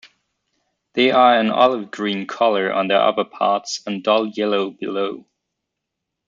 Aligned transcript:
They 0.93 1.11
are 1.11 1.39
an 1.39 1.51
olive-green 1.51 2.25
color 2.25 2.73
on 2.73 2.87
their 2.87 2.97
upperparts 2.97 3.85
and 3.85 4.01
dull 4.03 4.25
yellow 4.29 4.71
below. 4.71 5.27